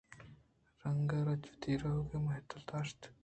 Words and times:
رنگ 0.83 1.09
رَجءَوتی 1.27 1.71
رئوگ 1.81 2.09
مہتل 2.25 2.61
داشت 2.69 3.01